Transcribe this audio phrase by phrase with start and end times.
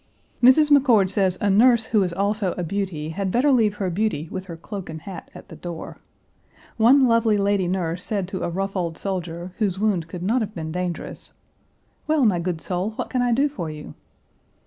[0.41, 0.71] Mrs.
[0.71, 4.45] McCord says a nurse, who is also a beauty, had better leave her beauty with
[4.45, 5.99] her cloak and hat at the door.
[6.77, 10.55] One lovely lady nurse said to a rough old soldier, whose wound could not have
[10.55, 11.33] been dangerous,
[12.07, 13.93] "Well, my good soul, what can I do for you?"